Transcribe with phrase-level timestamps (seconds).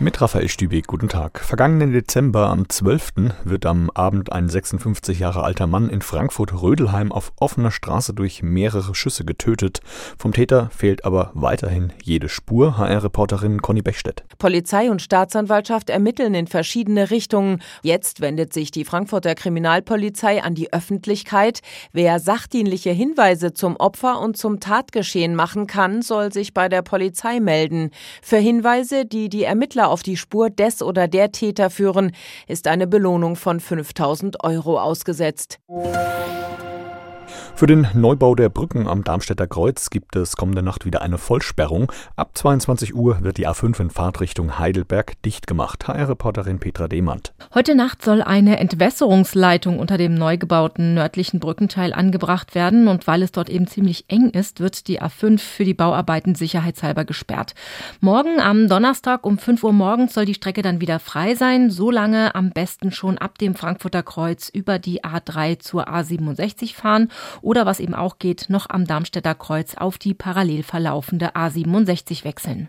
[0.00, 1.40] Mit Raphael Stübeck, guten Tag.
[1.40, 3.34] Vergangenen Dezember am 12.
[3.42, 8.94] wird am Abend ein 56 Jahre alter Mann in Frankfurt-Rödelheim auf offener Straße durch mehrere
[8.94, 9.80] Schüsse getötet.
[10.16, 12.78] Vom Täter fehlt aber weiterhin jede Spur.
[12.78, 14.22] HR-Reporterin Conny Bechstedt.
[14.38, 17.60] Polizei und Staatsanwaltschaft ermitteln in verschiedene Richtungen.
[17.82, 21.58] Jetzt wendet sich die Frankfurter Kriminalpolizei an die Öffentlichkeit.
[21.90, 27.40] Wer sachdienliche Hinweise zum Opfer und zum Tatgeschehen machen kann, soll sich bei der Polizei
[27.40, 27.90] melden.
[28.22, 32.12] Für Hinweise, die die Ermittler auf die Spur des oder der Täter führen,
[32.46, 35.60] ist eine Belohnung von 5000 Euro ausgesetzt.
[37.58, 41.90] Für den Neubau der Brücken am Darmstädter Kreuz gibt es kommende Nacht wieder eine Vollsperrung.
[42.14, 45.88] Ab 22 Uhr wird die A5 in Fahrtrichtung Heidelberg dicht gemacht.
[45.88, 47.32] HR-Reporterin Petra Demand.
[47.52, 53.24] Heute Nacht soll eine Entwässerungsleitung unter dem neu gebauten nördlichen Brückenteil angebracht werden und weil
[53.24, 57.56] es dort eben ziemlich eng ist, wird die A5 für die Bauarbeiten sicherheitshalber gesperrt.
[57.98, 61.90] Morgen am Donnerstag um 5 Uhr morgens soll die Strecke dann wieder frei sein, so
[61.90, 67.08] lange am besten schon ab dem Frankfurter Kreuz über die A3 zur A67 fahren
[67.48, 72.68] oder was eben auch geht, noch am Darmstädter Kreuz auf die parallel verlaufende A67 wechseln.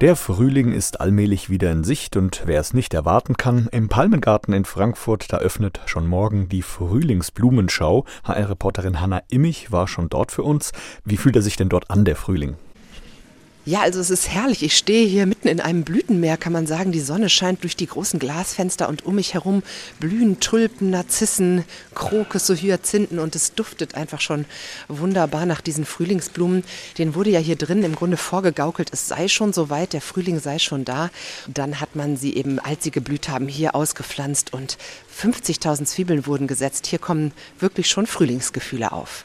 [0.00, 4.54] Der Frühling ist allmählich wieder in Sicht und wer es nicht erwarten kann, im Palmengarten
[4.54, 8.04] in Frankfurt, da öffnet schon morgen die Frühlingsblumenschau.
[8.22, 10.70] HR-Reporterin Hanna Immich war schon dort für uns.
[11.04, 12.54] Wie fühlt er sich denn dort an, der Frühling?
[13.66, 14.62] Ja, also es ist herrlich.
[14.62, 16.92] Ich stehe hier mitten in einem Blütenmeer, kann man sagen.
[16.92, 19.62] Die Sonne scheint durch die großen Glasfenster und um mich herum
[20.00, 24.44] blühen Tulpen, Narzissen, Krokus, so Hyazinthen und es duftet einfach schon
[24.88, 26.62] wunderbar nach diesen Frühlingsblumen.
[26.98, 30.58] Den wurde ja hier drin im Grunde vorgegaukelt, es sei schon soweit, der Frühling sei
[30.58, 31.08] schon da.
[31.48, 34.76] Dann hat man sie eben, als sie geblüht haben, hier ausgepflanzt und
[35.22, 36.86] 50.000 Zwiebeln wurden gesetzt.
[36.86, 39.24] Hier kommen wirklich schon Frühlingsgefühle auf.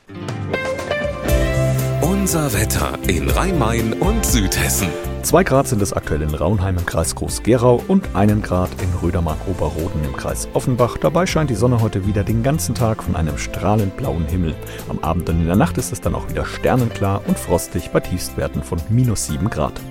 [2.29, 4.89] Unser Wetter in Rhein-Main und Südhessen.
[5.23, 10.05] Zwei Grad sind es aktuell in Raunheim im Kreis Groß-Gerau und einen Grad in Rödermark-Oberroden
[10.05, 10.97] im Kreis Offenbach.
[10.99, 14.53] Dabei scheint die Sonne heute wieder den ganzen Tag von einem strahlend blauen Himmel.
[14.89, 17.99] Am Abend und in der Nacht ist es dann auch wieder sternenklar und frostig bei
[17.99, 19.81] Tiefstwerten von minus 7 Grad.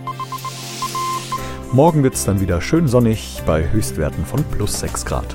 [1.72, 5.34] Morgen wird es dann wieder schön sonnig bei Höchstwerten von plus 6 Grad.